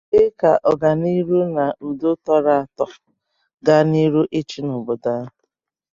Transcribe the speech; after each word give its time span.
ma 0.03 0.07
kpee 0.07 0.29
ka 0.39 0.51
ọganihu 0.71 1.37
na 1.55 1.65
udo 1.87 2.11
tọrọ 2.25 2.51
àtọ 2.61 2.85
gaa 3.65 3.83
n'ihu 3.91 4.21
ịchị 4.39 4.59
n'obodo 4.65 5.09
ahụ 5.17 5.29